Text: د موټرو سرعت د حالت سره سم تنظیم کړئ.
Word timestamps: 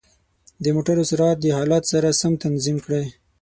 د 0.63 0.65
موټرو 0.75 1.03
سرعت 1.09 1.37
د 1.41 1.45
حالت 1.57 1.83
سره 1.91 2.17
سم 2.21 2.33
تنظیم 2.43 2.77
کړئ. 2.85 3.05